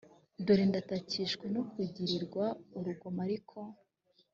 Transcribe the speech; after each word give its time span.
dore 0.45 0.63
ndatakishwa 0.69 1.45
no 1.55 1.61
kugirirwa 1.71 2.45
urugomo 2.77 3.19
ariko 3.27 3.57